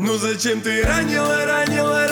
[0.00, 2.07] Ну зачем ты ранила, ранила,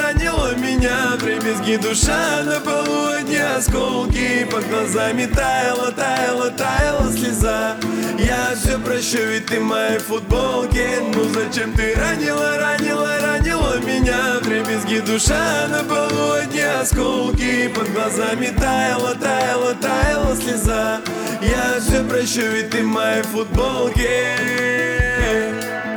[0.86, 3.08] меня Прибезги душа на полу
[3.56, 7.76] осколки Под глазами таяла, таяла, таяла слеза.
[8.18, 14.40] Я все прощу, ведь ты моей футболке Ну зачем ты ранила, ранила, ранила меня?
[14.44, 16.34] Прибезги душа на полу
[16.80, 21.00] осколки Под глазами таяла, таяла, таяла слеза.
[21.42, 24.36] Я все прощу, ведь ты моей футболке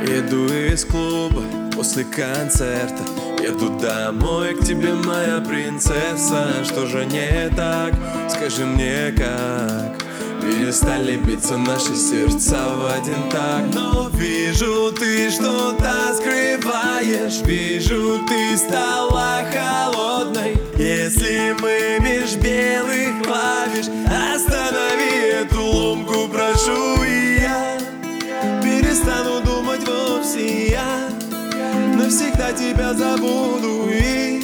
[0.02, 1.42] Иду из клуба
[1.74, 6.62] после концерта Еду домой к тебе, моя принцесса.
[6.64, 7.94] Что же не так?
[8.28, 9.98] Скажи мне как?
[10.42, 13.62] Перестали биться наши сердца в один так.
[13.74, 17.40] Но вижу, ты что-то скрываешь.
[17.42, 19.99] Вижу, ты стала холодной
[32.10, 34.42] навсегда тебя забуду И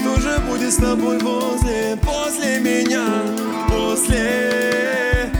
[0.00, 3.06] кто же будет с тобой возле, после меня,
[3.68, 5.30] после.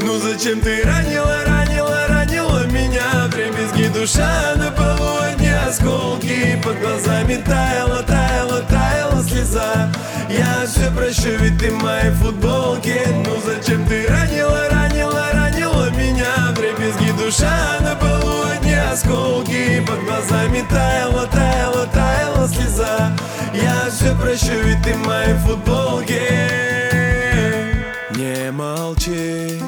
[0.00, 3.28] Ну зачем ты ранила, ранила, ранила меня?
[3.32, 8.25] Прибезги душа на полу одни осколки Под глазами таяла, таяла
[19.16, 23.12] осколки Под глазами таяла, таяла, таяла слеза.
[23.54, 26.20] Я все прощу, ведь ты в моей футболке
[28.14, 29.60] Не молчи,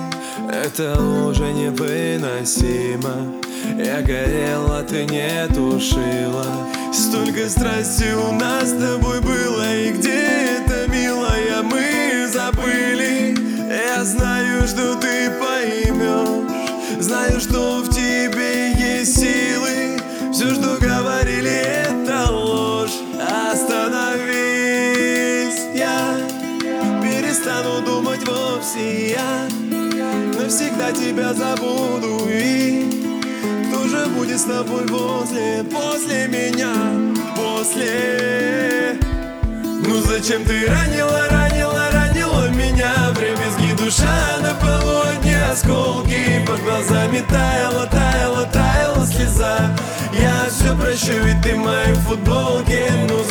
[0.50, 3.34] это уже невыносимо.
[3.78, 6.46] Я горела, ты не тушила.
[6.92, 13.36] Столько страсти у нас с тобой было И где это, милая, мы забыли?
[13.69, 16.48] Я знаю, что ты поймешь
[17.00, 17.97] Знаю, что в тебе
[27.48, 29.48] перестану думать вовсе Я.
[30.38, 32.91] Навсегда тебя забуду И
[33.69, 36.75] кто же будет с тобой возле, после меня,
[37.37, 38.98] после?
[39.87, 42.92] Ну зачем ты ранила, ранила, ранила меня?
[43.16, 49.76] Прибезги душа на полу одни осколки Под глазами таяла, таяла, таяла слеза.
[50.12, 53.22] Я все прощу, ведь ты в моей футболке Ну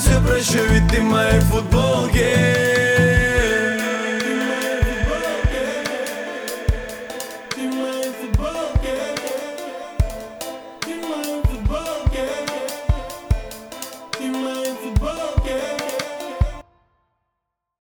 [0.00, 2.79] все прощу, ведь ты в моей футболке